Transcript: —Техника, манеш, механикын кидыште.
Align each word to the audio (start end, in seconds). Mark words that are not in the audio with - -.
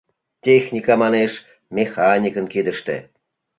—Техника, 0.45 0.93
манеш, 1.01 1.33
механикын 1.75 2.45
кидыште. 2.53 2.95